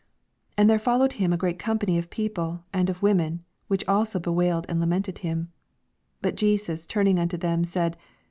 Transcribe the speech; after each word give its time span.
27 0.53 0.53
And 0.57 0.67
there 0.71 0.79
followed 0.83 1.13
him 1.13 1.31
a 1.31 1.37
great 1.37 1.59
company 1.59 1.95
of 1.99 2.09
people, 2.09 2.63
and 2.73 2.89
of 2.89 3.03
women, 3.03 3.43
which 3.67 3.87
also 3.87 4.17
bewailed 4.17 4.65
and 4.67 4.79
lamented 4.79 5.19
him.• 5.19 5.37
28 6.21 6.21
But 6.23 6.35
Jesus 6.37 6.87
turning 6.87 7.19
anto 7.19 7.37
them, 7.37 7.63
said. 7.63 7.97